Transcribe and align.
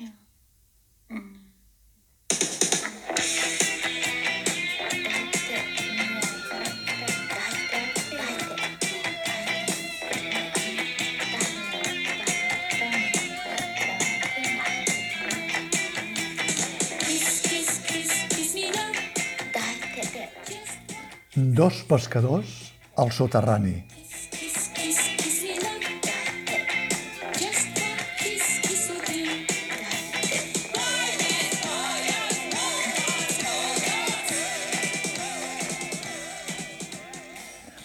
Mm. 0.00 1.48
Dos 21.34 21.84
pescadors 21.84 22.72
al 22.96 23.12
soterrani. 23.12 23.97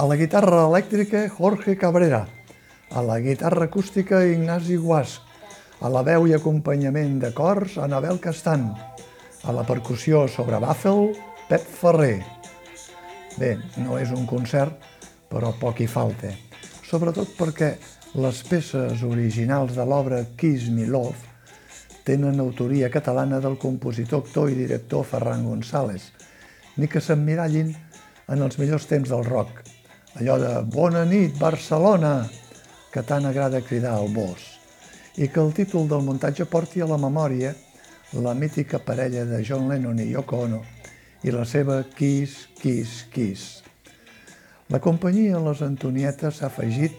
A 0.00 0.06
la 0.08 0.16
guitarra 0.16 0.62
elèctrica, 0.64 1.26
Jorge 1.28 1.74
Cabrera. 1.76 2.22
A 2.96 3.02
la 3.04 3.18
guitarra 3.20 3.66
acústica, 3.66 4.22
Ignasi 4.24 4.78
Guasc. 4.80 5.20
A 5.84 5.90
la 5.92 6.00
veu 6.00 6.24
i 6.24 6.32
acompanyament 6.32 7.18
de 7.20 7.28
cors, 7.36 7.74
Anabel 7.76 8.16
Castan. 8.16 8.62
A 9.44 9.52
la 9.52 9.60
percussió 9.68 10.22
sobre 10.24 10.56
bàfel, 10.56 11.10
Pep 11.50 11.66
Ferrer. 11.82 12.22
Bé, 13.36 13.50
no 13.84 13.98
és 14.00 14.08
un 14.16 14.24
concert, 14.24 14.72
però 15.28 15.50
poc 15.60 15.82
hi 15.84 15.88
falta. 15.96 16.30
Sobretot 16.88 17.34
perquè 17.36 17.68
les 18.24 18.40
peces 18.48 19.02
originals 19.04 19.74
de 19.76 19.84
l'obra 19.84 20.22
Kiss 20.40 20.70
Me 20.72 20.86
Love 20.88 21.28
tenen 22.08 22.40
autoria 22.40 22.88
catalana 22.88 23.42
del 23.44 23.58
compositor, 23.60 24.24
actor 24.24 24.48
i 24.48 24.56
director 24.62 25.04
Ferran 25.04 25.44
González, 25.44 26.08
ni 26.80 26.88
que 26.88 27.04
s'emmirallin 27.04 27.74
en 28.32 28.46
els 28.48 28.56
millors 28.56 28.88
temps 28.88 29.12
del 29.12 29.28
rock, 29.28 29.60
allò 30.18 30.38
de 30.38 30.52
Bona 30.66 31.04
nit, 31.04 31.36
Barcelona, 31.38 32.28
que 32.90 33.02
tant 33.06 33.26
agrada 33.26 33.62
cridar 33.62 33.94
al 33.94 34.08
bos, 34.10 34.42
i 35.16 35.28
que 35.28 35.40
el 35.40 35.52
títol 35.54 35.86
del 35.88 36.02
muntatge 36.02 36.46
porti 36.50 36.82
a 36.82 36.88
la 36.90 36.98
memòria 36.98 37.54
la 38.12 38.34
mítica 38.34 38.80
parella 38.82 39.24
de 39.24 39.44
John 39.46 39.68
Lennon 39.70 40.00
i 40.02 40.10
Yoko 40.10 40.42
Ono 40.46 40.64
i 41.22 41.30
la 41.30 41.44
seva 41.44 41.82
Kiss, 41.94 42.48
Kiss, 42.58 43.04
Kiss. 43.12 43.62
La 44.70 44.80
companyia 44.82 45.38
Les 45.38 45.62
Antonietes 45.62 46.40
s'ha 46.40 46.48
afegit 46.48 46.96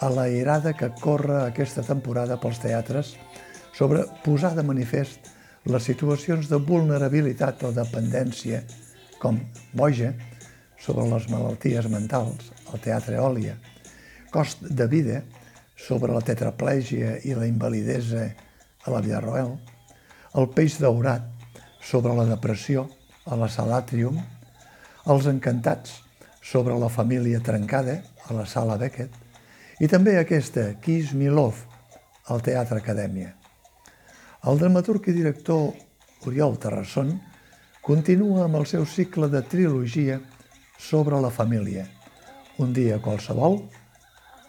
a 0.00 0.08
la 0.10 0.26
irada 0.32 0.72
que 0.72 0.88
corre 1.00 1.44
aquesta 1.44 1.84
temporada 1.86 2.38
pels 2.40 2.58
teatres 2.62 3.14
sobre 3.76 4.06
posar 4.24 4.54
de 4.56 4.64
manifest 4.66 5.30
les 5.70 5.84
situacions 5.84 6.48
de 6.48 6.56
vulnerabilitat 6.56 7.62
o 7.68 7.72
dependència, 7.76 8.62
com 9.20 9.38
Boja, 9.76 10.14
sobre 10.80 11.06
les 11.10 11.28
malalties 11.28 11.88
mentals, 11.92 12.50
al 12.72 12.80
Teatre 12.80 13.20
Òlia, 13.20 13.56
Cost 14.30 14.62
de 14.62 14.86
vida, 14.86 15.22
sobre 15.76 16.12
la 16.14 16.22
tetraplègia 16.24 17.16
i 17.26 17.34
la 17.34 17.48
invalidesa 17.48 18.28
a 18.86 18.92
la 18.92 19.00
Villarroel, 19.04 19.56
El 20.38 20.46
peix 20.54 20.76
daurat, 20.78 21.24
sobre 21.82 22.14
la 22.14 22.28
depressió, 22.28 22.86
a 23.26 23.36
la 23.36 23.48
Sala 23.50 23.80
Atrium, 23.82 24.20
Els 25.10 25.26
encantats, 25.26 25.96
sobre 26.40 26.76
la 26.78 26.88
família 26.88 27.40
trencada, 27.42 27.98
a 28.28 28.36
la 28.36 28.46
Sala 28.46 28.76
Beckett, 28.78 29.10
i 29.80 29.88
també 29.88 30.16
aquesta, 30.18 30.74
Kiss 30.80 31.12
Me 31.16 31.30
Love, 31.32 31.66
al 32.30 32.42
Teatre 32.46 32.78
Acadèmia. 32.78 33.34
El 34.46 34.60
dramaturg 34.60 35.08
i 35.10 35.16
director 35.16 35.72
Oriol 36.28 36.56
Terrasson 36.60 37.16
continua 37.82 38.44
amb 38.44 38.60
el 38.60 38.66
seu 38.68 38.86
cicle 38.86 39.28
de 39.32 39.42
trilogia 39.42 40.20
sobre 40.80 41.20
la 41.20 41.30
família. 41.30 41.84
Un 42.58 42.72
dia 42.72 42.98
qualsevol, 43.04 43.60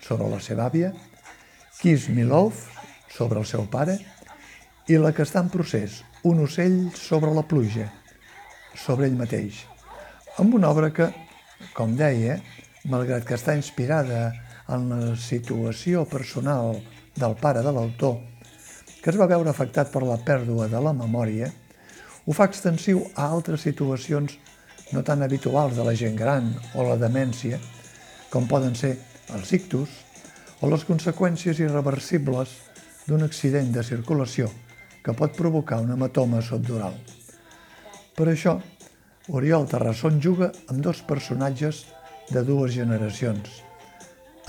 sobre 0.01 0.29
la 0.31 0.39
seva 0.39 0.69
àvia, 0.71 0.93
Kiss 1.81 2.07
Me 2.09 2.23
Love, 2.23 2.55
sobre 3.11 3.39
el 3.39 3.45
seu 3.45 3.67
pare, 3.69 3.97
i 4.87 4.97
la 4.97 5.11
que 5.13 5.25
està 5.27 5.43
en 5.43 5.51
procés, 5.51 6.01
Un 6.21 6.43
ocell 6.43 6.91
sobre 6.93 7.31
la 7.33 7.41
pluja, 7.41 7.87
sobre 8.77 9.07
ell 9.09 9.15
mateix, 9.17 9.63
amb 10.37 10.53
una 10.53 10.69
obra 10.69 10.91
que, 10.93 11.07
com 11.73 11.95
deia, 11.97 12.35
malgrat 12.85 13.25
que 13.25 13.33
està 13.33 13.55
inspirada 13.57 14.27
en 14.69 14.85
la 14.91 15.15
situació 15.17 16.03
personal 16.05 16.77
del 17.17 17.33
pare 17.41 17.63
de 17.65 17.73
l'autor, 17.73 18.19
que 19.01 19.09
es 19.09 19.17
va 19.17 19.25
veure 19.31 19.49
afectat 19.49 19.89
per 19.89 20.03
la 20.05 20.19
pèrdua 20.21 20.69
de 20.69 20.77
la 20.77 20.93
memòria, 20.93 21.49
ho 22.21 22.37
fa 22.37 22.45
extensiu 22.45 23.01
a 23.15 23.25
altres 23.33 23.65
situacions 23.65 24.37
no 24.91 25.03
tan 25.03 25.23
habituals 25.23 25.75
de 25.77 25.85
la 25.87 25.95
gent 25.95 26.17
gran 26.19 26.51
o 26.75 26.85
la 26.87 26.97
demència, 26.99 27.59
com 28.31 28.47
poden 28.47 28.75
ser 28.75 28.95
els 29.35 29.51
ictus 29.55 29.91
o 30.61 30.69
les 30.71 30.83
conseqüències 30.87 31.59
irreversibles 31.63 32.53
d'un 33.07 33.23
accident 33.25 33.71
de 33.73 33.83
circulació 33.83 34.49
que 35.01 35.15
pot 35.17 35.33
provocar 35.37 35.79
un 35.81 35.91
hematoma 35.95 36.41
subdural. 36.45 36.93
Per 38.15 38.27
això, 38.29 38.59
Oriol 39.31 39.67
Terrasson 39.69 40.19
juga 40.21 40.51
amb 40.69 40.83
dos 40.83 41.01
personatges 41.07 41.85
de 42.29 42.43
dues 42.45 42.73
generacions. 42.75 43.61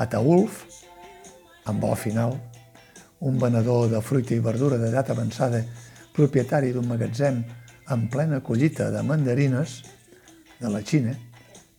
Ataulf, 0.02 0.64
amb 1.70 1.80
bo 1.80 1.94
final, 1.96 2.36
un 3.22 3.38
venedor 3.38 3.88
de 3.92 4.00
fruita 4.02 4.34
i 4.34 4.42
verdura 4.42 4.78
d'edat 4.80 5.12
avançada, 5.14 5.62
propietari 6.12 6.72
d'un 6.74 6.88
magatzem 6.90 7.42
en 7.92 8.06
plena 8.10 8.40
collita 8.42 8.90
de 8.90 9.02
mandarines, 9.06 9.82
de 10.62 10.70
la 10.70 10.82
Xina, 10.86 11.12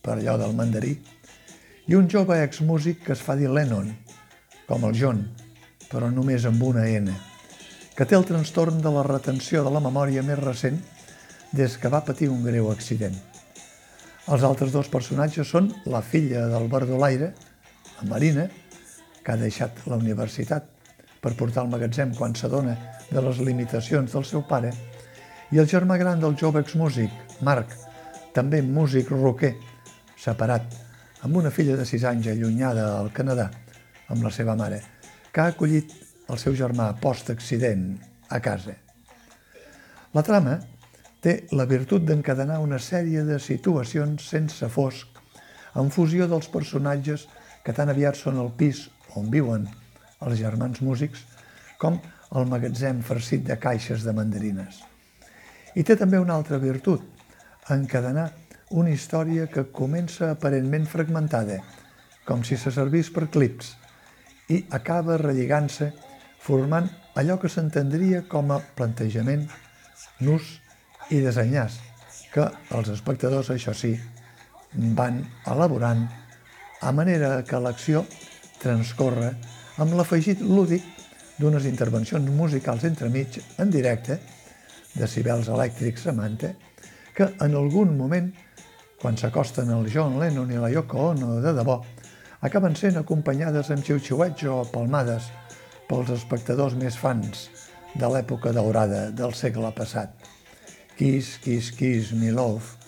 per 0.03 0.17
allò 0.17 0.35
del 0.37 0.55
mandarí, 0.55 0.93
i 1.87 1.95
un 1.95 2.07
jove 2.11 2.37
exmúsic 2.43 3.03
que 3.05 3.13
es 3.15 3.21
fa 3.23 3.35
dir 3.39 3.49
Lennon, 3.51 3.89
com 4.67 4.83
el 4.87 4.97
John, 4.99 5.23
però 5.89 6.09
només 6.11 6.45
amb 6.49 6.63
una 6.63 6.85
N, 6.89 7.13
que 7.95 8.07
té 8.07 8.17
el 8.17 8.27
trastorn 8.27 8.81
de 8.81 8.91
la 8.91 9.03
retenció 9.07 9.63
de 9.63 9.71
la 9.73 9.81
memòria 9.83 10.23
més 10.25 10.39
recent 10.39 10.79
des 11.53 11.77
que 11.77 11.91
va 11.93 12.03
patir 12.05 12.31
un 12.33 12.43
greu 12.43 12.71
accident. 12.71 13.15
Els 14.33 14.43
altres 14.47 14.71
dos 14.71 14.87
personatges 14.89 15.49
són 15.51 15.69
la 15.85 16.01
filla 16.01 16.47
del 16.49 16.69
verdolaire, 16.71 17.33
la 17.99 18.09
Marina, 18.09 18.47
que 19.23 19.31
ha 19.31 19.39
deixat 19.39 19.83
la 19.87 19.99
universitat 19.99 20.67
per 21.23 21.35
portar 21.39 21.63
al 21.63 21.71
magatzem 21.71 22.15
quan 22.17 22.35
s'adona 22.35 22.75
de 23.11 23.21
les 23.23 23.39
limitacions 23.39 24.15
del 24.15 24.25
seu 24.27 24.43
pare, 24.47 24.73
i 25.51 25.59
el 25.61 25.69
germà 25.69 25.99
gran 26.01 26.19
del 26.23 26.35
jove 26.39 26.63
exmúsic, 26.63 27.11
Marc, 27.45 27.75
també 28.33 28.61
músic 28.65 29.11
roquer, 29.13 29.53
separat, 30.17 30.65
amb 31.23 31.37
una 31.39 31.51
filla 31.53 31.77
de 31.79 31.85
6 31.85 32.05
anys 32.09 32.29
allunyada 32.33 32.87
al 32.97 33.11
Canadà, 33.15 33.49
amb 34.09 34.23
la 34.25 34.31
seva 34.33 34.55
mare, 34.59 34.81
que 35.31 35.41
ha 35.41 35.51
acollit 35.53 35.93
el 36.29 36.39
seu 36.41 36.55
germà 36.57 36.89
post-accident 37.01 37.85
a 38.29 38.39
casa. 38.41 38.75
La 40.13 40.23
trama 40.25 40.57
té 41.23 41.45
la 41.55 41.65
virtut 41.69 42.03
d'encadenar 42.05 42.59
una 42.61 42.79
sèrie 42.81 43.23
de 43.25 43.39
situacions 43.39 44.25
sense 44.33 44.67
fosc 44.69 45.21
en 45.79 45.89
fusió 45.93 46.27
dels 46.29 46.49
personatges 46.51 47.27
que 47.63 47.73
tan 47.73 47.89
aviat 47.89 48.19
són 48.19 48.41
el 48.41 48.51
pis 48.57 48.87
on 49.17 49.29
viuen 49.31 49.69
els 50.25 50.39
germans 50.41 50.81
músics 50.83 51.23
com 51.79 51.97
el 52.33 52.49
magatzem 52.49 53.01
farcit 53.05 53.45
de 53.47 53.57
caixes 53.61 54.03
de 54.03 54.13
mandarines. 54.15 54.81
I 55.75 55.83
té 55.85 55.95
també 55.97 56.19
una 56.21 56.35
altra 56.37 56.59
virtut, 56.61 57.01
encadenar 57.71 58.31
una 58.73 58.91
història 58.91 59.47
que 59.47 59.67
comença 59.71 60.31
aparentment 60.33 60.87
fragmentada, 60.89 61.59
com 62.25 62.43
si 62.43 62.57
se 62.57 62.71
servís 62.73 63.11
per 63.13 63.29
clips, 63.31 63.75
i 64.49 64.63
acaba 64.75 65.19
relligant-se 65.21 65.91
formant 66.43 66.89
allò 67.15 67.37
que 67.39 67.51
s'entendria 67.51 68.23
com 68.27 68.51
a 68.51 68.59
plantejament, 68.75 69.45
nus 70.19 70.57
i 71.13 71.21
desenllaç, 71.23 71.77
que 72.33 72.49
els 72.75 72.89
espectadors, 72.91 73.51
això 73.53 73.75
sí, 73.77 73.93
van 74.97 75.21
elaborant 75.47 76.07
a 76.81 76.91
manera 76.91 77.43
que 77.47 77.59
l'acció 77.61 78.03
transcorre 78.59 79.29
amb 79.81 79.93
l'afegit 79.97 80.41
lúdic 80.41 80.83
d'unes 81.37 81.65
intervencions 81.69 82.29
musicals 82.33 82.83
entremig 82.89 83.39
en 83.61 83.71
directe, 83.73 84.19
de 84.93 85.07
cibels 85.09 85.47
elèctrics 85.49 86.05
a 86.09 86.13
manta, 86.13 86.51
que 87.13 87.29
en 87.45 87.55
algun 87.55 87.95
moment, 87.97 88.29
quan 89.01 89.17
s'acosten 89.19 89.69
el 89.73 89.89
John 89.93 90.17
Lennon 90.19 90.51
i 90.51 90.59
la 90.59 90.71
Yoko 90.73 91.09
Ono 91.11 91.39
de 91.43 91.53
debò, 91.53 91.77
acaben 92.43 92.75
sent 92.75 92.97
acompanyades 92.99 93.69
amb 93.71 93.85
xiu-xiuets 93.85 94.47
o 94.51 94.63
palmades 94.73 95.29
pels 95.89 96.11
espectadors 96.15 96.75
més 96.79 96.97
fans 96.99 97.47
de 97.93 98.09
l'època 98.09 98.53
daurada 98.55 99.09
del 99.11 99.35
segle 99.37 99.69
passat. 99.75 100.15
Kiss, 100.97 101.37
kiss, 101.43 101.71
kiss, 101.77 102.13
me 102.17 102.31
love. 102.31 102.79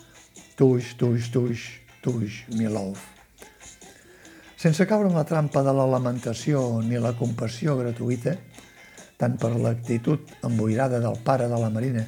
Tuix, 0.55 0.95
tuix, 0.97 1.29
tuix, 1.31 1.67
tuix, 2.01 2.41
me 2.55 2.69
love. 2.71 2.99
Sense 4.57 4.87
caure 4.89 5.11
en 5.11 5.17
la 5.17 5.27
trampa 5.27 5.61
de 5.61 5.73
la 5.75 5.85
lamentació 5.85 6.81
ni 6.81 6.97
la 6.97 7.13
compassió 7.17 7.75
gratuïta, 7.77 8.33
tant 9.19 9.35
per 9.37 9.51
l'actitud 9.53 10.31
emboirada 10.47 10.99
del 11.03 11.19
pare 11.23 11.47
de 11.51 11.59
la 11.59 11.69
Marina 11.69 12.05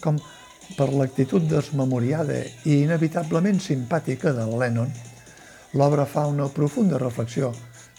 com 0.00 0.16
per 0.76 0.90
l'actitud 0.92 1.46
desmemoriada 1.50 2.38
i 2.64 2.80
inevitablement 2.82 3.60
simpàtica 3.62 4.32
del 4.36 4.56
Lennon, 4.60 4.90
l'obra 5.74 6.06
fa 6.06 6.26
una 6.26 6.48
profunda 6.48 6.98
reflexió 6.98 7.52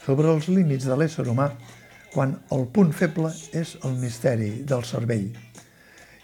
sobre 0.05 0.31
els 0.31 0.49
límits 0.49 0.87
de 0.89 0.97
l'ésser 0.97 1.27
humà 1.29 1.51
quan 2.11 2.35
el 2.51 2.65
punt 2.75 2.91
feble 2.91 3.31
és 3.55 3.77
el 3.87 3.95
misteri 4.01 4.51
del 4.67 4.83
cervell. 4.83 5.29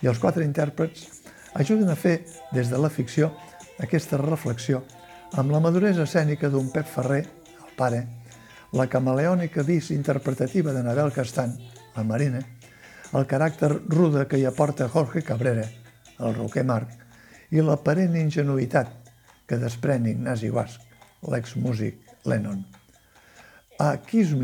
I 0.04 0.10
els 0.12 0.20
quatre 0.20 0.46
intèrprets 0.46 1.08
ajuden 1.56 1.90
a 1.90 1.96
fer, 1.96 2.20
des 2.54 2.70
de 2.70 2.78
la 2.78 2.92
ficció, 2.92 3.32
aquesta 3.80 4.20
reflexió 4.20 4.84
amb 5.38 5.52
la 5.52 5.62
maduresa 5.64 6.04
escènica 6.04 6.50
d'un 6.50 6.70
Pep 6.74 6.88
Ferrer, 6.88 7.24
el 7.24 7.74
pare, 7.80 8.04
la 8.74 8.88
camaleònica 8.92 9.64
vis 9.64 9.92
interpretativa 9.96 10.74
de 10.74 10.84
Nabel 10.84 11.12
Castan, 11.16 11.56
la 11.96 12.04
Marina, 12.04 12.44
el 13.16 13.28
caràcter 13.28 13.72
ruda 13.88 14.28
que 14.28 14.40
hi 14.40 14.46
aporta 14.46 14.90
Jorge 14.92 15.24
Cabrera, 15.24 15.66
el 16.19 16.36
roquer 16.36 16.66
Marc, 16.66 16.92
i 17.52 17.64
l'aparent 17.64 18.16
ingenuïtat 18.19 18.92
que 19.48 19.60
desprèn 19.62 20.08
Ignasi 20.10 20.50
Guasc, 20.52 20.81
l'ex-músic 21.31 22.02
Lennon. 22.28 22.64
A 23.80 23.96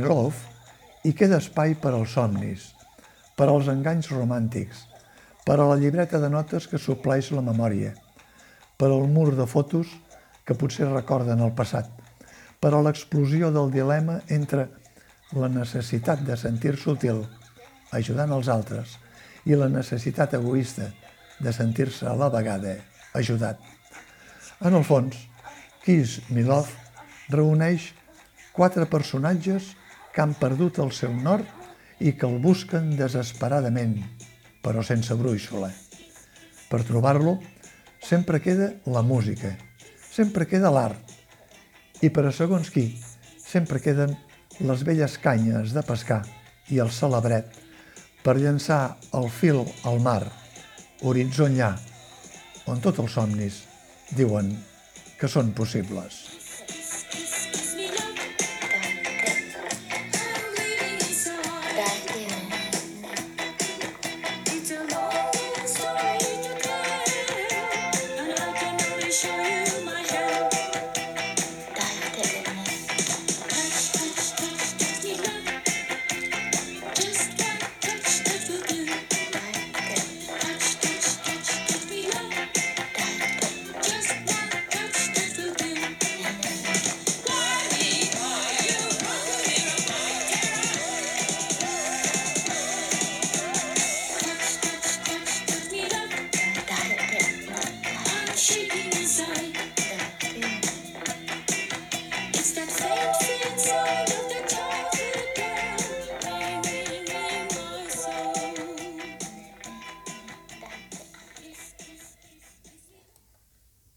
Love 0.07 0.35
hi 1.03 1.13
queda 1.13 1.41
espai 1.41 1.75
per 1.75 1.93
als 1.93 2.13
somnis, 2.15 2.69
per 3.35 3.49
als 3.49 3.67
enganys 3.67 4.11
romàntics, 4.13 4.85
per 5.43 5.59
a 5.59 5.67
la 5.67 5.75
llibreta 5.75 6.19
de 6.19 6.29
notes 6.29 6.67
que 6.67 6.79
supleix 6.79 7.31
la 7.31 7.41
memòria, 7.41 7.91
per 8.77 8.87
al 8.87 9.07
mur 9.09 9.33
de 9.35 9.45
fotos 9.45 9.89
que 10.45 10.55
potser 10.55 10.87
recorden 10.87 11.41
el 11.43 11.51
passat, 11.57 11.89
per 12.59 12.71
a 12.73 12.81
l'explosió 12.81 13.51
del 13.51 13.71
dilema 13.73 14.21
entre 14.31 14.69
la 15.35 15.49
necessitat 15.49 16.21
de 16.23 16.37
sentir-se 16.37 16.89
útil 16.93 17.23
ajudant 17.91 18.31
els 18.31 18.47
altres 18.47 18.97
i 19.49 19.57
la 19.59 19.67
necessitat 19.67 20.37
egoista 20.37 20.87
de 21.39 21.53
sentir-se 21.53 22.07
a 22.07 22.15
la 22.17 22.29
vegada 22.33 22.77
ajudat. 23.13 23.59
En 24.61 24.73
el 24.73 24.83
fons, 24.83 25.15
Love 25.83 26.69
reuneix 27.29 27.89
quatre 28.53 28.85
personatges 28.87 29.73
que 30.13 30.21
han 30.21 30.35
perdut 30.39 30.79
el 30.79 30.93
seu 30.95 31.11
nord 31.11 31.47
i 31.99 32.13
que 32.15 32.27
el 32.27 32.37
busquen 32.39 32.93
desesperadament, 32.95 33.97
però 34.63 34.83
sense 34.83 35.15
brúixola. 35.19 35.71
Per 36.69 36.81
trobar-lo, 36.87 37.39
sempre 37.99 38.39
queda 38.39 38.73
la 38.85 39.01
música, 39.01 39.51
sempre 40.11 40.47
queda 40.47 40.71
l'art, 40.71 41.01
i 42.01 42.09
per 42.09 42.27
a 42.27 42.31
segons 42.35 42.71
qui, 42.71 42.85
sempre 43.39 43.81
queden 43.83 44.15
les 44.59 44.83
velles 44.87 45.17
canyes 45.19 45.73
de 45.75 45.83
pescar 45.83 46.21
i 46.71 46.79
el 46.79 46.91
celebret 46.91 47.51
per 48.23 48.37
llançar 48.39 48.95
el 49.17 49.29
fil 49.31 49.63
al 49.83 49.99
mar, 50.03 50.42
horitzó 51.03 51.49
on 52.71 52.79
tots 52.79 52.99
els 53.03 53.11
somnis 53.11 53.63
diuen 54.15 54.53
que 55.19 55.27
són 55.27 55.51
possibles. 55.55 56.42